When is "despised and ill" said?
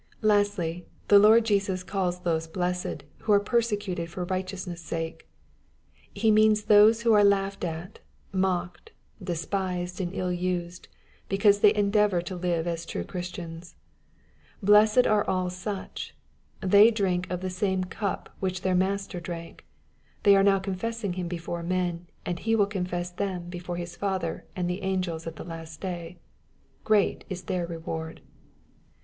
9.23-10.31